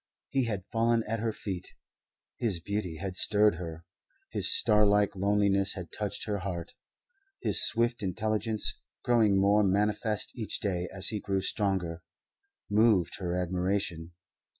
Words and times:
He 0.31 0.45
had 0.45 0.65
fallen 0.71 1.03
at 1.07 1.19
her 1.19 1.31
feet. 1.31 1.73
His 2.37 2.59
beauty 2.59 2.95
had 2.95 3.15
stirred 3.15 3.57
her. 3.57 3.85
His 4.31 4.51
starlike 4.51 5.15
loneliness 5.15 5.75
had 5.75 5.91
touched 5.91 6.25
her 6.25 6.39
heart. 6.39 6.73
His 7.39 7.63
swift 7.63 8.01
intelligence, 8.01 8.79
growing 9.03 9.39
more 9.39 9.61
manifest 9.63 10.35
each 10.35 10.59
day 10.59 10.89
as 10.91 11.09
he 11.09 11.19
grew 11.19 11.41
stronger, 11.41 12.01
moved 12.67 13.19
her 13.19 13.35
admiration. 13.35 14.13